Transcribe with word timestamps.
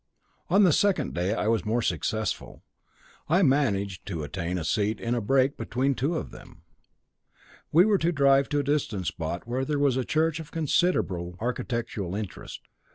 On 0.49 0.63
the 0.63 0.73
second 0.73 1.13
day 1.13 1.35
I 1.35 1.47
was 1.47 1.63
more 1.63 1.83
successful. 1.83 2.63
I 3.29 3.43
managed 3.43 4.07
to 4.07 4.23
obtain 4.23 4.57
a 4.57 4.63
seat 4.65 4.99
in 4.99 5.13
a 5.13 5.21
brake 5.21 5.57
between 5.57 5.93
two 5.93 6.15
of 6.15 6.31
them. 6.31 6.63
We 7.71 7.85
were 7.85 7.99
to 7.99 8.11
drive 8.11 8.49
to 8.49 8.59
a 8.61 8.63
distant 8.63 9.05
spot 9.05 9.45
where 9.47 9.63
was 9.77 9.97
a 9.97 10.03
church 10.03 10.39
of 10.39 10.49
considerable 10.49 11.35
architectural 11.39 12.15
interest. 12.15 12.61